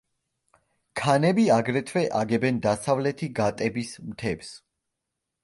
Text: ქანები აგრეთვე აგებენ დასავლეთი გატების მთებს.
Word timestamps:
ქანები 1.01 1.45
აგრეთვე 1.55 2.03
აგებენ 2.21 2.59
დასავლეთი 2.65 3.31
გატების 3.43 3.95
მთებს. 4.09 4.53